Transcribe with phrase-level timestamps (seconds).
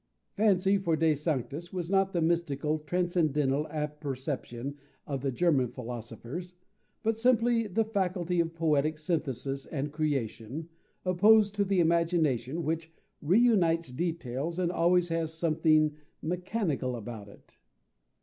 [0.35, 6.55] Fancy for De Sanctis was not the mystical transcendental apperception of the German philosophers,
[7.03, 10.67] but simply the faculty of poetic synthesis and creation,
[11.05, 12.91] opposed to the imagination, which
[13.21, 17.59] reunites details and always has something mechanical about it.